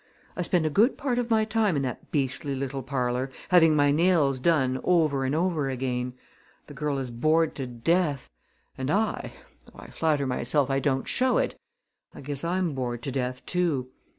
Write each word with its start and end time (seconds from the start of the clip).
I 0.35 0.41
spend 0.41 0.65
a 0.65 0.71
good 0.71 0.97
part 0.97 1.19
of 1.19 1.29
my 1.29 1.45
time 1.45 1.75
in 1.75 1.83
that 1.83 2.09
beastly 2.09 2.55
little 2.55 2.81
parlor, 2.81 3.29
having 3.49 3.75
my 3.75 3.91
nails 3.91 4.39
done 4.39 4.79
over 4.83 5.25
and 5.25 5.35
over 5.35 5.69
again. 5.69 6.13
The 6.65 6.73
girl 6.73 6.97
is 6.97 7.11
bored 7.11 7.53
to 7.57 7.67
death; 7.67 8.27
and 8.75 8.89
I 8.89 9.33
though 9.67 9.77
I 9.77 9.91
flatter 9.91 10.25
myself 10.25 10.71
I 10.71 10.79
don't 10.79 11.07
show 11.07 11.37
it 11.37 11.53
I 12.15 12.21
guess 12.21 12.43
I'm 12.43 12.73
bored 12.73 13.03
to 13.03 13.11
death 13.11 13.45
too. 13.45 13.89